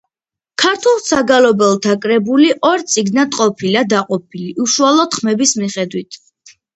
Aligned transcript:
ქართულ 0.61 0.95
საგალობელთა 1.07 1.91
კრებულები 2.05 2.55
ორ 2.69 2.85
წიგნად 2.93 3.37
ყოფილა 3.41 3.83
დაყოფილი 3.91 4.55
უშუალოდ 4.65 5.19
ხმების 5.19 5.55
მიხედვით. 5.65 6.19